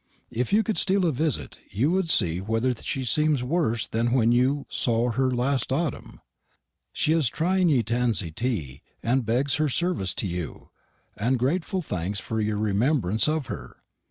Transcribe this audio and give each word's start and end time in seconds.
If 0.31 0.51
you 0.51 0.63
cou'd 0.63 0.79
stele 0.79 1.05
a 1.05 1.11
visitt 1.11 1.59
you 1.69 1.91
wou'd 1.91 2.09
see 2.09 2.41
wether 2.41 2.73
she 2.73 3.01
semes 3.05 3.43
worse 3.43 3.87
than 3.87 4.07
whenn 4.13 4.31
you 4.31 4.65
sor 4.67 5.11
her 5.11 5.29
last 5.29 5.69
ortumm; 5.69 6.17
she 6.91 7.13
is 7.13 7.29
trieing 7.29 7.69
ye 7.69 7.83
tansy 7.83 8.31
tea; 8.31 8.81
and 9.03 9.27
beggs 9.27 9.57
her 9.57 9.69
service 9.69 10.15
to 10.15 10.25
you, 10.25 10.69
and 11.15 11.37
greatfull 11.37 11.85
thanks 11.85 12.19
for 12.19 12.41
y'r 12.41 12.57
rememberence 12.57 13.27
of 13.27 13.45
her. 13.45 13.77